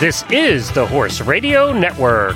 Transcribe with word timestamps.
This 0.00 0.24
is 0.28 0.70
the 0.72 0.84
Horse 0.86 1.20
Radio 1.20 1.72
Network. 1.72 2.34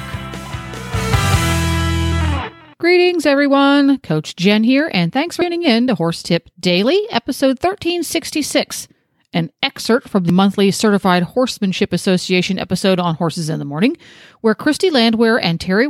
Greetings, 2.78 3.26
everyone. 3.26 3.98
Coach 3.98 4.36
Jen 4.36 4.62
here, 4.62 4.88
and 4.94 5.12
thanks 5.12 5.34
for 5.34 5.42
tuning 5.42 5.64
in 5.64 5.88
to 5.88 5.96
Horse 5.96 6.22
Tip 6.22 6.48
Daily, 6.60 7.02
episode 7.10 7.58
1366, 7.60 8.86
an 9.32 9.50
excerpt 9.60 10.08
from 10.08 10.22
the 10.24 10.32
monthly 10.32 10.70
Certified 10.70 11.24
Horsemanship 11.24 11.92
Association 11.92 12.60
episode 12.60 13.00
on 13.00 13.16
Horses 13.16 13.50
in 13.50 13.58
the 13.58 13.64
Morning, 13.64 13.96
where 14.40 14.54
Christy 14.54 14.88
Landwehr 14.88 15.38
and 15.38 15.60
Terry, 15.60 15.88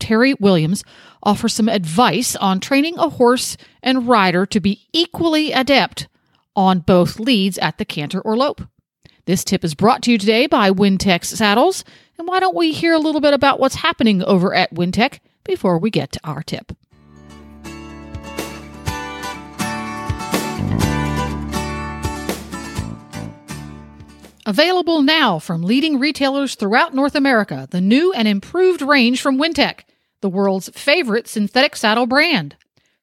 Terry 0.00 0.34
Williams 0.40 0.82
offer 1.22 1.48
some 1.48 1.68
advice 1.68 2.34
on 2.34 2.58
training 2.58 2.98
a 2.98 3.08
horse 3.08 3.56
and 3.84 4.08
rider 4.08 4.44
to 4.46 4.58
be 4.58 4.88
equally 4.92 5.52
adept 5.52 6.08
on 6.56 6.80
both 6.80 7.20
leads 7.20 7.56
at 7.58 7.78
the 7.78 7.84
canter 7.84 8.20
or 8.20 8.36
lope. 8.36 8.62
This 9.26 9.42
tip 9.42 9.64
is 9.64 9.74
brought 9.74 10.02
to 10.02 10.12
you 10.12 10.18
today 10.18 10.46
by 10.46 10.70
Wintec 10.70 11.24
Saddles. 11.24 11.82
And 12.18 12.28
why 12.28 12.40
don't 12.40 12.54
we 12.54 12.72
hear 12.72 12.92
a 12.92 12.98
little 12.98 13.22
bit 13.22 13.32
about 13.32 13.58
what's 13.58 13.76
happening 13.76 14.22
over 14.22 14.54
at 14.54 14.74
Wintec 14.74 15.20
before 15.44 15.78
we 15.78 15.90
get 15.90 16.12
to 16.12 16.20
our 16.24 16.42
tip? 16.42 16.72
Available 24.46 25.00
now 25.00 25.38
from 25.38 25.62
leading 25.62 25.98
retailers 25.98 26.54
throughout 26.54 26.92
North 26.92 27.14
America, 27.14 27.66
the 27.70 27.80
new 27.80 28.12
and 28.12 28.28
improved 28.28 28.82
range 28.82 29.22
from 29.22 29.38
Wintec, 29.38 29.84
the 30.20 30.28
world's 30.28 30.68
favorite 30.74 31.26
synthetic 31.26 31.76
saddle 31.76 32.06
brand. 32.06 32.56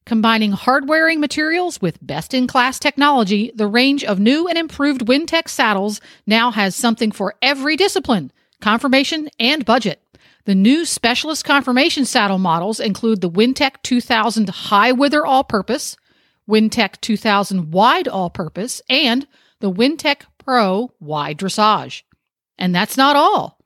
Combining 0.06 0.52
hard-wearing 0.52 1.20
materials 1.20 1.82
with 1.82 2.06
best-in-class 2.06 2.80
technology, 2.80 3.52
the 3.56 3.68
range 3.68 4.04
of 4.04 4.20
new 4.20 4.48
and 4.48 4.58
improved 4.58 5.06
Wintec 5.06 5.48
saddles 5.48 6.02
now 6.26 6.52
has 6.52 6.76
something 6.76 7.12
for 7.12 7.36
every 7.42 7.76
discipline, 7.76 8.32
conformation, 8.62 9.30
and 9.40 9.64
budget. 9.64 10.02
The 10.46 10.56
new 10.56 10.86
specialist 10.86 11.46
conformation 11.46 12.06
saddle 12.06 12.40
models 12.40 12.80
include 12.80 13.22
the 13.22 13.30
Wintec 13.30 13.76
2000 13.84 14.50
High 14.50 14.92
Wither 14.92 15.24
All-Purpose, 15.24 15.98
Wintec 16.50 17.00
2000 17.02 17.72
Wide 17.72 18.08
All-Purpose, 18.08 18.82
and 18.90 19.28
the 19.60 19.72
Wintec 19.72 20.24
Pro 20.40 20.92
Wide 21.00 21.38
Dressage. 21.38 22.02
And 22.58 22.74
that's 22.74 22.98
not 22.98 23.16
all. 23.16 23.60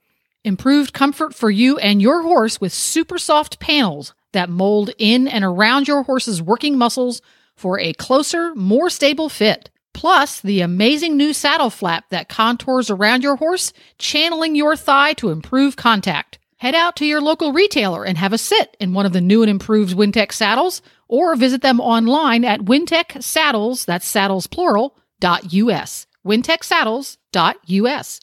Improved 0.44 0.94
comfort 0.94 1.33
for 1.33 1.49
you 1.49 1.77
and 1.77 2.02
your 2.02 2.23
horse 2.23 2.59
with 2.59 2.73
super 2.73 3.17
soft 3.17 3.59
panels 3.59 4.14
that 4.36 4.50
mold 4.50 4.91
in 4.97 5.28
and 5.28 5.44
around 5.44 5.88
your 5.88 6.03
horse's 6.03 6.41
working 6.41 6.78
muscles 6.78 7.22
for 7.55 7.80
a 7.80 7.94
closer, 7.94 8.53
more 8.53 8.89
stable 8.89 9.27
fit. 9.27 9.72
Plus, 9.94 10.42
the 10.42 10.61
amazing 10.61 11.17
new 11.17 11.33
saddle 11.33 11.69
flap 11.69 12.05
that 12.09 12.30
contours 12.30 12.89
around 12.89 13.23
your 13.23 13.38
horse, 13.38 13.73
channeling 13.97 14.55
your 14.55 14.75
thigh 14.75 15.14
to 15.14 15.30
improve 15.30 15.75
contact. 15.75 16.38
Head 16.58 16.75
out 16.75 16.95
to 16.97 17.05
your 17.05 17.22
local 17.22 17.53
retailer 17.53 18.03
and 18.05 18.17
have 18.17 18.33
a 18.33 18.38
sit 18.38 18.75
in 18.80 18.94
one 18.94 19.05
of 19.05 19.14
the 19.14 19.22
new 19.22 19.42
and 19.42 19.50
improved 19.50 19.95
Wintec 19.95 20.31
saddles, 20.31 20.81
or 21.08 21.36
visit 21.36 21.61
them 21.61 21.80
online 21.80 22.44
at 22.44 22.61
Wintec 22.61 23.23
Saddles, 23.23 23.86
that's 23.86 24.08
saddles 24.08 24.47
plural, 24.47 24.97
dot 25.20 25.53
US. 25.53 26.08
WintecSaddles.us. 26.25 28.20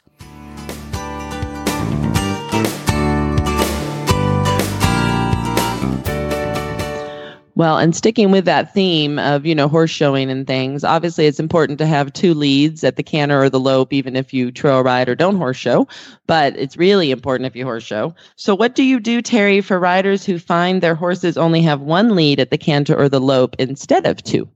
Well, 7.62 7.78
and 7.78 7.94
sticking 7.94 8.32
with 8.32 8.44
that 8.46 8.74
theme 8.74 9.20
of, 9.20 9.46
you 9.46 9.54
know, 9.54 9.68
horse 9.68 9.92
showing 9.92 10.32
and 10.32 10.44
things, 10.48 10.82
obviously 10.82 11.26
it's 11.26 11.38
important 11.38 11.78
to 11.78 11.86
have 11.86 12.12
two 12.12 12.34
leads 12.34 12.82
at 12.82 12.96
the 12.96 13.04
canter 13.04 13.40
or 13.40 13.48
the 13.48 13.60
lope, 13.60 13.92
even 13.92 14.16
if 14.16 14.34
you 14.34 14.50
trail 14.50 14.82
ride 14.82 15.08
or 15.08 15.14
don't 15.14 15.36
horse 15.36 15.58
show, 15.58 15.86
but 16.26 16.56
it's 16.56 16.76
really 16.76 17.12
important 17.12 17.46
if 17.46 17.54
you 17.54 17.64
horse 17.64 17.84
show. 17.84 18.16
So 18.34 18.52
what 18.52 18.74
do 18.74 18.82
you 18.82 18.98
do, 18.98 19.22
Terry, 19.22 19.60
for 19.60 19.78
riders 19.78 20.26
who 20.26 20.40
find 20.40 20.82
their 20.82 20.96
horses 20.96 21.38
only 21.38 21.62
have 21.62 21.80
one 21.80 22.16
lead 22.16 22.40
at 22.40 22.50
the 22.50 22.58
canter 22.58 22.98
or 22.98 23.08
the 23.08 23.20
lope 23.20 23.54
instead 23.60 24.06
of 24.06 24.20
two? 24.24 24.48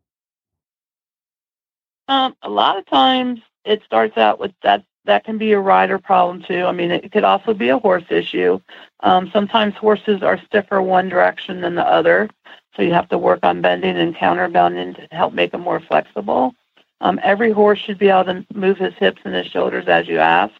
Um, 2.08 2.34
a 2.42 2.50
lot 2.50 2.76
of 2.76 2.86
times 2.86 3.38
it 3.64 3.82
starts 3.84 4.16
out 4.16 4.40
with 4.40 4.50
that 4.64 4.84
that 5.06 5.24
can 5.24 5.38
be 5.38 5.52
a 5.52 5.60
rider 5.60 5.98
problem 5.98 6.42
too. 6.42 6.64
I 6.64 6.72
mean, 6.72 6.90
it 6.90 7.10
could 7.12 7.24
also 7.24 7.54
be 7.54 7.70
a 7.70 7.78
horse 7.78 8.04
issue. 8.10 8.60
Um, 9.00 9.30
sometimes 9.32 9.74
horses 9.74 10.22
are 10.22 10.40
stiffer 10.46 10.82
one 10.82 11.08
direction 11.08 11.60
than 11.60 11.74
the 11.74 11.86
other. 11.86 12.28
So 12.76 12.82
you 12.82 12.92
have 12.92 13.08
to 13.08 13.18
work 13.18 13.40
on 13.42 13.62
bending 13.62 13.96
and 13.96 14.14
counterbending 14.14 14.96
to 14.96 15.16
help 15.16 15.32
make 15.32 15.52
them 15.52 15.62
more 15.62 15.80
flexible. 15.80 16.54
Um, 17.00 17.18
every 17.22 17.50
horse 17.50 17.78
should 17.78 17.98
be 17.98 18.08
able 18.08 18.24
to 18.24 18.46
move 18.54 18.78
his 18.78 18.94
hips 18.94 19.20
and 19.24 19.34
his 19.34 19.46
shoulders 19.46 19.86
as 19.88 20.08
you 20.08 20.18
ask. 20.18 20.54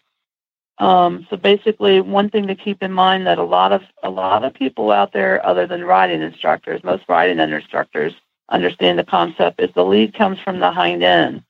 Um, 0.79 1.27
so 1.31 1.37
basically, 1.37 2.01
one 2.01 2.29
thing 2.29 2.47
to 2.49 2.55
keep 2.55 2.83
in 2.83 2.93
mind 2.93 3.27
that 3.27 3.39
a 3.39 3.43
lot 3.43 3.73
of 3.73 3.83
a 4.03 4.11
lot 4.11 4.45
of 4.45 4.53
people 4.53 4.91
out 4.91 5.13
there, 5.13 5.45
other 5.45 5.67
than 5.67 5.85
riding 5.85 6.21
instructors, 6.21 6.85
most 6.85 7.05
riding 7.09 7.39
instructors 7.39 8.13
understand 8.51 8.99
the 8.99 9.05
concept 9.05 9.61
is 9.61 9.71
the 9.75 9.85
lead 9.85 10.15
comes 10.15 10.39
from 10.41 10.61
the 10.61 10.71
hind 10.71 11.03
end. 11.03 11.43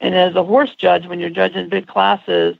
And 0.00 0.14
as 0.14 0.34
a 0.34 0.44
horse 0.44 0.74
judge, 0.74 1.06
when 1.06 1.20
you're 1.20 1.30
judging 1.30 1.68
big 1.68 1.86
classes, 1.86 2.56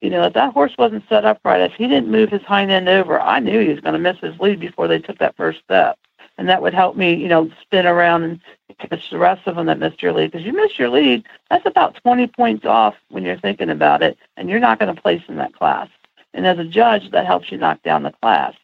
you 0.00 0.10
know 0.10 0.22
if 0.22 0.34
that 0.34 0.52
horse 0.52 0.74
wasn't 0.78 1.08
set 1.08 1.24
up 1.24 1.40
right, 1.44 1.60
if 1.60 1.72
he 1.72 1.88
didn't 1.88 2.10
move 2.10 2.30
his 2.30 2.42
hind 2.42 2.70
end 2.70 2.88
over, 2.88 3.20
I 3.20 3.40
knew 3.40 3.60
he 3.60 3.68
was 3.68 3.80
going 3.80 3.94
to 3.94 3.98
miss 3.98 4.18
his 4.18 4.38
lead 4.38 4.60
before 4.60 4.88
they 4.88 4.98
took 4.98 5.18
that 5.18 5.36
first 5.36 5.60
step 5.60 5.98
and 6.38 6.48
that 6.48 6.62
would 6.62 6.72
help 6.72 6.96
me, 6.96 7.14
you 7.14 7.28
know, 7.28 7.50
spin 7.60 7.84
around 7.84 8.22
and 8.22 8.40
catch 8.78 9.10
the 9.10 9.18
rest 9.18 9.46
of 9.46 9.56
them 9.56 9.66
that 9.66 9.80
missed 9.80 10.00
your 10.00 10.12
lead. 10.12 10.30
Because 10.30 10.46
you 10.46 10.52
missed 10.52 10.78
your 10.78 10.88
lead, 10.88 11.24
that's 11.50 11.66
about 11.66 12.00
20 12.02 12.28
points 12.28 12.64
off 12.64 12.94
when 13.08 13.24
you're 13.24 13.40
thinking 13.40 13.68
about 13.68 14.02
it, 14.02 14.16
and 14.36 14.48
you're 14.48 14.60
not 14.60 14.78
going 14.78 14.94
to 14.94 15.02
place 15.02 15.22
in 15.28 15.36
that 15.36 15.52
class. 15.52 15.88
And 16.32 16.46
as 16.46 16.58
a 16.58 16.64
judge, 16.64 17.10
that 17.10 17.26
helps 17.26 17.50
you 17.50 17.58
knock 17.58 17.82
down 17.82 18.04
the 18.04 18.14
class. 18.22 18.54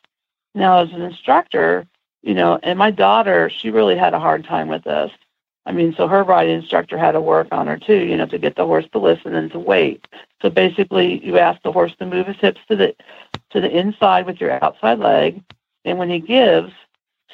Now, 0.54 0.78
as 0.82 0.92
an 0.92 1.02
instructor, 1.02 1.84
you 2.22 2.32
know, 2.32 2.60
and 2.62 2.78
my 2.78 2.92
daughter, 2.92 3.50
she 3.50 3.70
really 3.70 3.96
had 3.96 4.14
a 4.14 4.20
hard 4.20 4.44
time 4.44 4.68
with 4.68 4.84
this. 4.84 5.10
I 5.66 5.72
mean, 5.72 5.94
so 5.96 6.06
her 6.08 6.22
riding 6.22 6.56
instructor 6.56 6.98
had 6.98 7.12
to 7.12 7.20
work 7.20 7.48
on 7.52 7.66
her 7.66 7.78
too, 7.78 8.04
you 8.04 8.16
know, 8.16 8.26
to 8.26 8.38
get 8.38 8.56
the 8.56 8.66
horse 8.66 8.84
to 8.92 8.98
listen 8.98 9.34
and 9.34 9.50
to 9.52 9.58
wait. 9.58 10.06
So 10.42 10.50
basically, 10.50 11.24
you 11.24 11.38
ask 11.38 11.62
the 11.62 11.72
horse 11.72 11.94
to 11.98 12.06
move 12.06 12.26
his 12.26 12.36
hips 12.36 12.60
to 12.68 12.76
the 12.76 12.94
to 13.50 13.60
the 13.60 13.70
inside 13.70 14.26
with 14.26 14.40
your 14.40 14.62
outside 14.64 14.98
leg, 14.98 15.42
and 15.84 15.98
when 15.98 16.10
he 16.10 16.18
gives, 16.18 16.72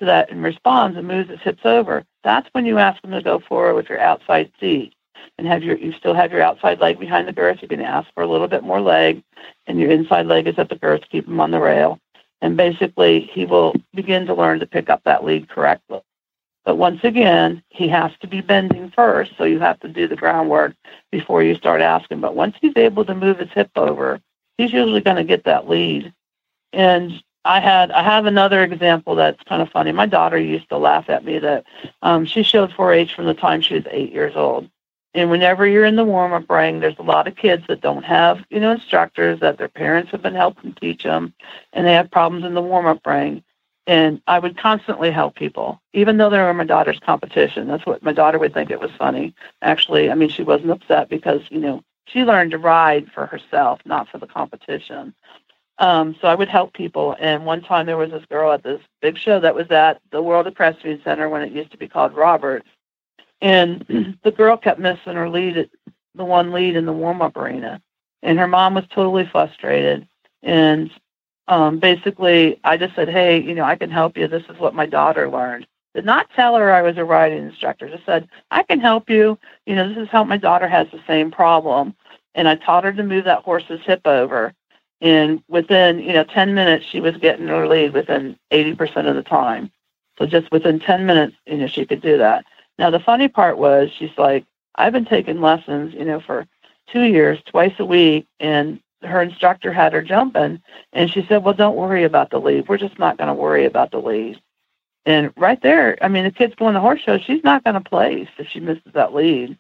to 0.01 0.05
that 0.07 0.31
and 0.31 0.43
responds 0.43 0.97
and 0.97 1.07
moves 1.07 1.31
his 1.31 1.41
hips 1.41 1.65
over, 1.65 2.05
that's 2.25 2.49
when 2.53 2.67
you 2.67 2.79
ask 2.79 3.03
him 3.05 3.13
to 3.13 3.23
go 3.23 3.39
forward 3.39 3.75
with 3.75 3.89
your 3.89 4.01
outside 4.01 4.51
seat 4.59 4.95
and 5.39 5.47
have 5.47 5.63
your 5.63 5.77
you 5.77 5.93
still 5.93 6.15
have 6.15 6.33
your 6.33 6.43
outside 6.43 6.81
leg 6.81 6.99
behind 6.99 7.29
the 7.29 7.33
girth. 7.33 7.63
You 7.63 7.69
can 7.69 7.83
ask 7.83 8.13
for 8.15 8.23
a 8.23 8.27
little 8.27 8.49
bit 8.49 8.65
more 8.65 8.81
leg, 8.81 9.23
and 9.67 9.79
your 9.79 9.91
inside 9.91 10.27
leg 10.27 10.49
is 10.49 10.59
at 10.59 10.69
the 10.69 10.77
girth. 10.77 11.03
Keep 11.11 11.29
him 11.29 11.41
on 11.41 11.51
the 11.51 11.61
rail, 11.61 12.01
and 12.41 12.57
basically 12.57 13.31
he 13.33 13.45
will 13.45 13.75
begin 13.95 14.27
to 14.27 14.35
learn 14.35 14.59
to 14.61 14.67
pick 14.67 14.89
up 14.89 15.03
that 15.05 15.25
lead 15.25 15.49
correctly. 15.49 16.01
But 16.65 16.77
once 16.77 17.01
again, 17.05 17.63
he 17.71 17.89
has 17.89 18.13
to 18.21 18.27
be 18.27 18.41
bending 18.41 18.91
first, 18.91 19.33
so 19.39 19.45
you 19.45 19.59
have 19.61 19.81
to 19.81 19.89
do 19.89 20.07
the 20.07 20.17
groundwork 20.17 20.75
before 21.11 21.43
you 21.43 21.55
start 21.55 21.81
asking. 21.81 22.21
But 22.21 22.37
once 22.37 22.57
he's 22.61 22.77
able 22.77 23.05
to 23.07 23.15
move 23.15 23.39
his 23.39 23.51
hip 23.53 23.71
over, 23.77 24.21
he's 24.59 24.73
usually 24.73 25.01
going 25.01 25.17
to 25.17 25.25
get 25.25 25.45
that 25.45 25.69
lead. 25.69 26.13
And 26.73 27.23
I 27.45 27.61
had 27.61 27.91
I 27.91 28.03
have 28.03 28.27
another 28.27 28.63
example 28.63 29.15
that's 29.15 29.43
kind 29.45 29.63
of 29.63 29.71
funny. 29.71 29.93
My 29.93 30.07
daughter 30.07 30.39
used 30.39 30.69
to 30.69 30.77
laugh 30.77 31.09
at 31.09 31.25
me 31.25 31.39
that 31.39 31.65
um, 32.03 32.27
she 32.27 32.43
showed 32.43 32.71
4-H 32.71 33.15
from 33.15 33.25
the 33.25 33.35
time 33.35 33.63
she 33.63 33.75
was 33.75 33.85
eight 33.91 34.13
years 34.13 34.37
old. 34.37 34.69
And 35.15 35.31
whenever 35.31 35.67
you're 35.67 35.87
in 35.87 35.97
the 35.97 36.05
warm 36.05 36.33
up 36.33 36.49
ring, 36.49 36.79
there's 36.79 36.99
a 36.99 37.03
lot 37.03 37.27
of 37.27 37.35
kids 37.35 37.65
that 37.69 37.81
don't 37.81 38.05
have 38.05 38.45
you 38.51 38.61
know 38.61 38.73
instructors 38.73 39.41
that 39.41 39.59
their 39.59 39.69
parents 39.69 40.11
have 40.13 40.23
been 40.23 40.35
helping 40.35 40.75
teach 40.75 41.03
them, 41.03 41.33
and 41.73 41.87
they 41.87 41.95
have 41.95 42.11
problems 42.11 42.45
in 42.45 42.55
the 42.55 42.63
warm 42.63 42.87
up 42.87 43.05
ring. 43.07 43.43
And 43.87 44.21
I 44.27 44.39
would 44.39 44.59
constantly 44.59 45.11
help 45.11 45.35
people, 45.35 45.81
even 45.95 46.17
though 46.17 46.31
they 46.31 46.39
were 46.39 46.55
my 46.55 46.65
daughter's 46.65 47.01
competition. 47.01 47.67
That's 47.67 47.87
what 47.87 48.03
my 48.03 48.13
daughter 48.13 48.39
would 48.39 48.55
think 48.55 48.71
it 48.71 48.81
was 48.81 48.91
funny. 48.99 49.35
Actually, 49.63 50.11
I 50.11 50.15
mean, 50.15 50.29
she 50.29 50.43
wasn't 50.43 50.71
upset 50.71 51.09
because 51.09 51.41
you 51.51 51.59
know 51.59 51.83
she 52.07 52.25
learned 52.25 52.53
to 52.53 52.59
ride 52.59 53.11
for 53.13 53.27
herself, 53.27 53.81
not 53.85 54.09
for 54.09 54.19
the 54.19 54.27
competition. 54.27 55.15
Um, 55.79 56.15
so 56.21 56.29
I 56.29 56.35
would 56.35 56.49
help 56.49 56.75
people. 56.75 57.17
And 57.19 57.47
one 57.47 57.63
time 57.63 57.87
there 57.87 57.97
was 57.97 58.11
this 58.11 58.25
girl 58.27 58.53
at 58.53 58.63
this 58.63 58.83
big 59.01 59.17
show 59.17 59.41
that 59.41 59.55
was 59.55 59.71
at 59.71 60.01
the 60.13 60.23
World 60.23 60.47
Equestrian 60.47 61.01
Center 61.03 61.29
when 61.29 61.43
it 61.43 61.53
used 61.53 61.73
to 61.73 61.79
be 61.79 61.89
called 61.89 62.15
Roberts. 62.15 62.69
And 63.41 64.19
the 64.23 64.31
girl 64.31 64.59
kept 64.59 64.79
missing 64.79 65.15
her 65.15 65.29
lead, 65.29 65.71
the 66.15 66.25
one 66.25 66.53
lead 66.53 66.77
in 66.77 66.85
the 66.85 66.93
warm 66.93 67.23
up 67.23 67.37
arena. 67.37 67.81
And 68.23 68.39
her 68.39 68.47
mom 68.47 68.75
was 68.75 68.85
totally 68.91 69.27
frustrated. 69.27 70.07
And 70.43 70.91
um, 71.51 71.79
basically, 71.79 72.59
I 72.65 72.77
just 72.77 72.95
said, 72.95 73.09
hey, 73.09 73.41
you 73.41 73.55
know, 73.55 73.65
I 73.65 73.77
can 73.77 73.91
help 73.91 74.17
you. 74.17 74.27
This 74.27 74.45
is 74.49 74.59
what 74.59 74.75
my 74.75 74.87
daughter 74.87 75.29
learned. 75.29 75.67
Did 75.95 76.05
not 76.05 76.31
tell 76.35 76.57
her 76.57 76.73
I 76.73 76.83
was 76.83 76.97
a 76.97 77.05
riding 77.05 77.45
instructor. 77.45 77.89
Just 77.89 78.07
said, 78.07 78.29
I 78.51 78.63
can 78.63 78.81
help 78.81 79.11
you. 79.11 79.39
You 79.67 79.75
know, 79.75 79.89
this 79.89 79.99
is 79.99 80.09
how 80.09 80.25
my 80.25 80.37
daughter 80.39 80.69
has 80.69 80.87
the 80.93 81.03
same 81.07 81.31
problem. 81.31 81.95
And 82.35 82.49
I 82.49 82.55
taught 82.55 82.85
her 82.85 82.93
to 82.93 83.03
move 83.03 83.25
that 83.25 83.43
horse's 83.43 83.81
hip 83.85 84.07
over 84.07 84.55
and 85.01 85.43
within, 85.49 85.99
you 86.01 86.13
know, 86.13 86.25
10 86.25 86.55
minutes, 86.55 86.85
she 86.87 87.01
was 87.01 87.17
getting 87.17 87.49
her 87.49 87.67
lead 87.67 87.95
within 87.95 88.37
80% 88.51 89.09
of 89.09 89.17
the 89.17 89.23
time. 89.23 89.71
So 90.19 90.27
just 90.27 90.53
within 90.53 90.79
10 90.79 91.07
minutes, 91.07 91.37
you 91.47 91.57
know, 91.57 91.67
she 91.67 91.87
could 91.87 92.03
do 92.03 92.19
that. 92.19 92.45
Now, 92.79 92.91
the 92.91 93.01
funny 93.01 93.29
part 93.29 93.57
was 93.57 93.91
she's 93.91 94.17
like, 94.19 94.45
I've 94.75 94.93
been 94.93 95.07
taking 95.07 95.41
lessons, 95.41 95.95
you 95.95 96.05
know, 96.05 96.21
for 96.21 96.47
two 96.93 97.03
years, 97.03 97.39
twice 97.47 97.73
a 97.79 97.85
week. 97.85 98.27
And 98.39 98.81
her 99.03 99.23
instructor 99.23 99.73
had 99.73 99.93
her 99.93 100.03
jumping, 100.03 100.63
and 100.93 101.11
she 101.11 101.25
said, 101.27 101.43
"Well, 101.43 101.55
don't 101.55 101.77
worry 101.77 102.05
about 102.05 102.31
the 102.31 102.41
lead. 102.41 102.69
We're 102.69 102.79
just 102.79 102.99
not 102.99 103.17
going 103.17 103.29
to 103.29 103.35
worry 103.35 103.65
about 103.65 103.91
the 103.91 104.01
lead." 104.01 104.41
And 105.07 105.33
right 105.37 105.61
there, 105.63 105.97
I 106.03 106.09
mean, 106.09 106.25
the 106.25 106.31
kid's 106.31 106.55
going 106.55 106.75
to 106.75 106.77
the 106.77 106.83
horse 106.83 107.01
show. 107.01 107.19
She's 107.19 107.43
not 107.43 107.65
going 107.65 107.75
to 107.75 107.81
place 107.81 108.29
if 108.39 108.49
she 108.49 108.61
misses 108.61 108.93
that 108.93 109.15
lead. 109.15 109.59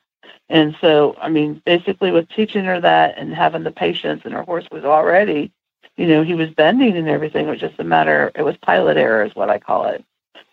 And 0.48 0.76
so, 0.80 1.16
I 1.20 1.28
mean, 1.28 1.62
basically, 1.64 2.10
with 2.10 2.28
teaching 2.28 2.64
her 2.64 2.80
that 2.80 3.16
and 3.16 3.34
having 3.34 3.62
the 3.62 3.70
patience, 3.70 4.22
and 4.24 4.34
her 4.34 4.42
horse 4.42 4.66
was 4.70 4.84
already, 4.84 5.52
you 5.96 6.06
know, 6.06 6.22
he 6.22 6.34
was 6.34 6.50
bending 6.50 6.96
and 6.96 7.08
everything. 7.08 7.46
It 7.46 7.50
was 7.50 7.60
just 7.60 7.78
a 7.78 7.84
matter. 7.84 8.30
It 8.34 8.42
was 8.42 8.56
pilot 8.58 8.96
error, 8.96 9.24
is 9.24 9.34
what 9.34 9.50
I 9.50 9.58
call 9.58 9.86
it. 9.86 10.04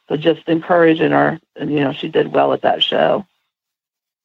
So 0.07 0.15
just 0.15 0.47
encouraging 0.47 1.11
her, 1.11 1.39
and 1.55 1.71
you 1.71 1.81
know, 1.81 1.93
she 1.93 2.07
did 2.07 2.31
well 2.31 2.53
at 2.53 2.61
that 2.61 2.81
show. 2.81 3.25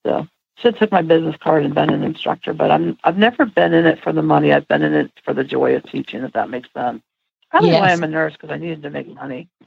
So 0.07 0.29
should 0.59 0.77
took 0.77 0.93
my 0.93 1.03
business 1.03 1.37
card 1.41 1.65
and 1.65 1.75
been 1.75 1.91
an 1.91 2.03
instructor, 2.05 2.53
but 2.53 2.71
I'm 2.71 2.97
I've 3.05 3.19
never 3.19 3.45
been 3.47 3.73
in 3.75 3.87
it 3.87 4.03
for 4.03 4.13
the 4.13 4.23
money. 4.23 4.53
I've 4.53 4.69
been 4.69 4.83
in 4.83 4.95
it 4.95 5.11
for 5.25 5.35
the 5.35 5.45
joy 5.45 5.75
of 5.75 5.83
teaching. 5.85 6.23
If 6.23 6.33
that 6.35 6.51
makes 6.51 6.69
sense. 6.75 7.03
Probably 7.51 7.71
Yes. 7.71 7.81
why 7.81 7.91
I'm 7.93 8.03
a 8.03 8.07
nurse 8.09 8.33
because 8.33 8.51
I 8.51 8.57
needed 8.57 8.83
to 8.83 8.91
make 8.91 9.07
money. 9.15 9.49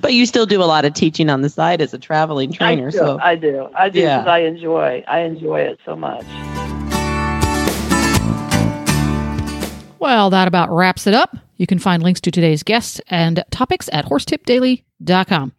but 0.00 0.12
you 0.12 0.24
still 0.26 0.46
do 0.46 0.62
a 0.62 0.66
lot 0.66 0.84
of 0.84 0.94
teaching 0.94 1.28
on 1.30 1.40
the 1.42 1.48
side 1.48 1.80
as 1.80 1.92
a 1.92 1.98
traveling 1.98 2.52
trainer. 2.52 2.88
I 2.88 2.90
do. 2.90 2.96
So 2.96 3.18
I 3.20 3.34
do. 3.36 3.68
I 3.74 3.88
do 3.88 4.00
Yeah. 4.00 4.24
I 4.24 4.38
enjoy. 4.40 5.02
I 5.08 5.20
enjoy 5.20 5.60
it 5.62 5.80
so 5.84 5.96
much. 5.96 6.24
Well, 9.98 10.30
that 10.30 10.48
about 10.48 10.70
wraps 10.70 11.06
it 11.06 11.14
up. 11.14 11.36
You 11.56 11.66
can 11.66 11.78
find 11.78 12.02
links 12.02 12.20
to 12.22 12.30
today's 12.32 12.62
guests 12.64 13.00
and 13.08 13.44
topics 13.50 13.88
at 13.92 14.04
horsetipdaily.com. 14.06 15.52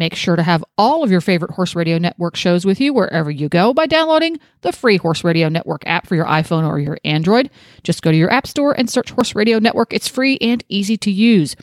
Make 0.00 0.14
sure 0.14 0.34
to 0.34 0.42
have 0.42 0.64
all 0.78 1.04
of 1.04 1.10
your 1.10 1.20
favorite 1.20 1.50
Horse 1.50 1.76
Radio 1.76 1.98
Network 1.98 2.34
shows 2.34 2.64
with 2.64 2.80
you 2.80 2.94
wherever 2.94 3.30
you 3.30 3.50
go 3.50 3.74
by 3.74 3.84
downloading 3.84 4.40
the 4.62 4.72
free 4.72 4.96
Horse 4.96 5.22
Radio 5.24 5.50
Network 5.50 5.82
app 5.84 6.06
for 6.06 6.14
your 6.16 6.24
iPhone 6.24 6.66
or 6.66 6.78
your 6.78 6.96
Android. 7.04 7.50
Just 7.82 8.00
go 8.00 8.10
to 8.10 8.16
your 8.16 8.32
App 8.32 8.46
Store 8.46 8.72
and 8.72 8.88
search 8.88 9.10
Horse 9.10 9.34
Radio 9.34 9.58
Network. 9.58 9.92
It's 9.92 10.08
free 10.08 10.38
and 10.40 10.64
easy 10.70 10.96
to 10.96 11.10
use. 11.10 11.54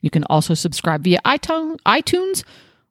You 0.00 0.10
can 0.10 0.24
also 0.24 0.54
subscribe 0.54 1.04
via 1.04 1.20
iTunes, 1.24 2.42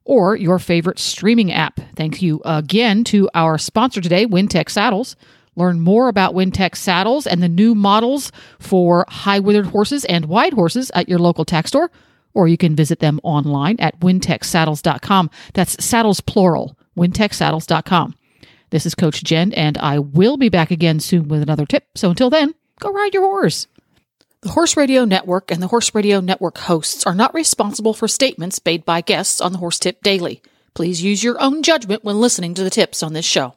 or 0.06 0.36
your 0.36 0.58
favorite 0.58 0.98
streaming 0.98 1.52
app. 1.52 1.80
Thank 1.96 2.22
you 2.22 2.40
again 2.46 3.04
to 3.04 3.28
our 3.34 3.58
sponsor 3.58 4.00
today, 4.00 4.24
Wintec 4.24 4.70
Saddles. 4.70 5.16
Learn 5.54 5.80
more 5.80 6.08
about 6.08 6.34
Wintec 6.34 6.76
saddles 6.76 7.26
and 7.26 7.42
the 7.42 7.48
new 7.50 7.74
models 7.74 8.32
for 8.58 9.04
high 9.10 9.40
withered 9.40 9.66
horses 9.66 10.06
and 10.06 10.24
wide 10.24 10.54
horses 10.54 10.90
at 10.94 11.10
your 11.10 11.18
local 11.18 11.44
tack 11.44 11.68
store, 11.68 11.90
or 12.34 12.48
you 12.48 12.56
can 12.56 12.76
visit 12.76 12.98
them 12.98 13.20
online 13.22 13.76
at 13.78 13.98
wintecsaddles.com. 14.00 15.30
That's 15.54 15.82
saddles 15.84 16.20
plural, 16.20 16.76
wintecsaddles.com. 16.96 18.16
This 18.70 18.86
is 18.86 18.94
Coach 18.94 19.22
Jen, 19.22 19.52
and 19.52 19.78
I 19.78 20.00
will 20.00 20.36
be 20.36 20.48
back 20.48 20.70
again 20.70 20.98
soon 21.00 21.28
with 21.28 21.42
another 21.42 21.64
tip. 21.64 21.86
So 21.94 22.10
until 22.10 22.28
then, 22.30 22.54
go 22.80 22.92
ride 22.92 23.14
your 23.14 23.22
horse. 23.22 23.68
The 24.42 24.50
Horse 24.50 24.76
Radio 24.76 25.04
Network 25.06 25.50
and 25.50 25.62
the 25.62 25.68
Horse 25.68 25.94
Radio 25.94 26.20
Network 26.20 26.58
hosts 26.58 27.06
are 27.06 27.14
not 27.14 27.32
responsible 27.32 27.94
for 27.94 28.08
statements 28.08 28.60
made 28.66 28.84
by 28.84 29.00
guests 29.00 29.40
on 29.40 29.52
the 29.52 29.58
Horse 29.58 29.78
Tip 29.78 30.02
Daily. 30.02 30.42
Please 30.74 31.02
use 31.02 31.24
your 31.24 31.40
own 31.40 31.62
judgment 31.62 32.04
when 32.04 32.20
listening 32.20 32.52
to 32.54 32.64
the 32.64 32.68
tips 32.68 33.02
on 33.02 33.12
this 33.12 33.24
show. 33.24 33.54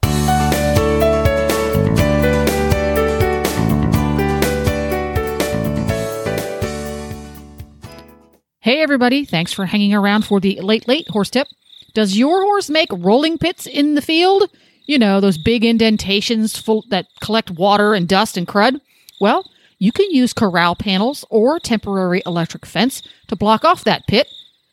Hey, 8.67 8.81
everybody. 8.81 9.23
Thanks 9.23 9.53
for 9.53 9.65
hanging 9.65 9.93
around 9.93 10.25
for 10.25 10.41
the 10.41 10.59
late, 10.59 10.89
late 10.89 11.07
horse 11.07 11.29
tip. 11.29 11.47
Does 11.93 12.17
your 12.17 12.41
horse 12.41 12.69
make 12.69 12.89
rolling 12.91 13.37
pits 13.37 13.65
in 13.65 13.95
the 13.95 14.01
field? 14.01 14.49
You 14.85 14.99
know, 14.99 15.21
those 15.21 15.37
big 15.37 15.63
indentations 15.63 16.57
full, 16.57 16.83
that 16.89 17.05
collect 17.21 17.49
water 17.49 17.93
and 17.93 18.09
dust 18.09 18.35
and 18.35 18.45
crud? 18.45 18.81
Well, 19.21 19.49
you 19.79 19.93
can 19.93 20.11
use 20.11 20.33
corral 20.33 20.75
panels 20.75 21.23
or 21.29 21.61
temporary 21.61 22.21
electric 22.25 22.65
fence 22.65 23.01
to 23.29 23.37
block 23.37 23.63
off 23.63 23.85
that 23.85 24.05
pit. 24.05 24.27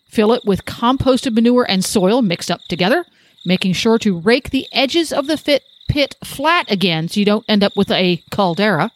Fill 0.09 0.33
it 0.33 0.45
with 0.45 0.65
composted 0.65 1.33
manure 1.33 1.65
and 1.69 1.85
soil 1.85 2.21
mixed 2.21 2.51
up 2.51 2.63
together, 2.63 3.07
making 3.47 3.75
sure 3.75 4.01
to 4.01 4.19
rake 4.19 4.51
the 4.51 4.67
edges 4.73 5.13
of 5.13 5.29
the 5.29 5.37
fit 5.37 5.63
pit 5.87 6.17
flat 6.25 6.69
again 6.69 7.07
so 7.07 7.21
you 7.21 7.27
don't 7.27 7.45
end 7.49 7.63
up 7.63 7.77
with 7.77 7.93
a 7.93 8.25
caldera, 8.33 8.91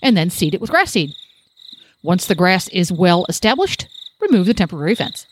and 0.00 0.16
then 0.16 0.30
seed 0.30 0.54
it 0.54 0.60
with 0.60 0.70
grass 0.70 0.92
seed. 0.92 1.16
Once 2.04 2.26
the 2.26 2.36
grass 2.36 2.68
is 2.68 2.92
well 2.92 3.26
established, 3.28 3.88
remove 4.30 4.46
the 4.46 4.54
temporary 4.54 4.94
fence. 4.94 5.26